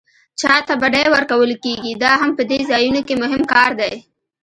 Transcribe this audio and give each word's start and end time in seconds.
چاته 0.39 0.73
بډې 0.81 1.03
ورکول 1.15 1.51
کېږي 1.63 1.93
دا 2.03 2.11
هم 2.21 2.31
په 2.37 2.43
دې 2.49 2.59
ځایونو 2.69 3.01
کې 3.07 3.15
مهم 3.23 3.41
کار 3.53 3.71
دی. 3.81 3.93